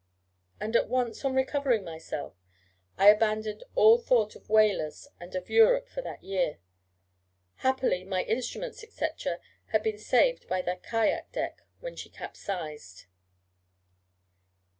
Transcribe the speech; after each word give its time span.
And 0.59 0.75
at 0.75 0.89
once, 0.89 1.23
on 1.23 1.35
recovering 1.35 1.83
myself, 1.85 2.33
I 2.97 3.09
abandoned 3.09 3.63
all 3.75 3.99
thought 3.99 4.35
of 4.35 4.49
whalers 4.49 5.07
and 5.19 5.35
of 5.35 5.47
Europe 5.47 5.87
for 5.87 6.01
that 6.01 6.23
year. 6.23 6.57
Happily, 7.57 8.03
my 8.03 8.23
instruments, 8.23 8.79
&c., 8.89 9.07
had 9.67 9.83
been 9.83 9.99
saved 9.99 10.47
by 10.49 10.63
the 10.63 10.77
kayak 10.77 11.31
deck 11.31 11.61
when 11.81 11.95
she 11.95 12.09
capsized. 12.09 13.05